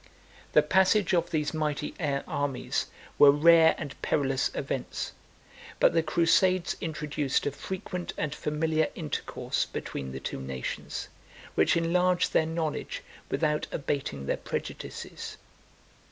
[0.53, 2.87] The passage of these mighty armies
[3.19, 5.11] were rare and perilous events;
[5.79, 11.07] but the crusades introduced a frequent and familiar intercourse between the two nations,
[11.53, 15.37] which enlarged their knowledge without abating their prejudices.